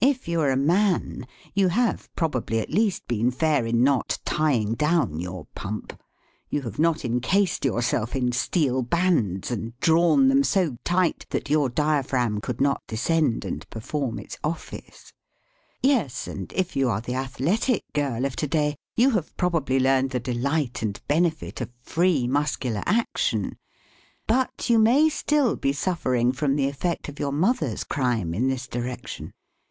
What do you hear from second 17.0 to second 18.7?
the athletic girl of to